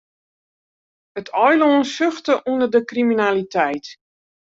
It 1.19 1.27
eilân 1.45 1.83
suchte 1.93 2.33
ûnder 2.51 2.69
de 2.73 2.81
kriminaliteit. 2.89 3.85